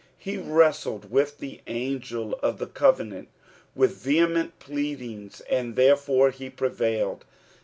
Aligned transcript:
He 0.17 0.35
wrestled 0.37 1.11
with 1.11 1.37
the 1.37 1.61
angel 1.67 2.33
of 2.41 2.57
the 2.57 2.65
covenant 2.65 3.27
with 3.75 3.97
vehement 4.01 4.57
pleadings, 4.57 5.41
and 5.41 5.75
therefore 5.75 6.31
he 6.31 6.49
prevailed. 6.49 7.23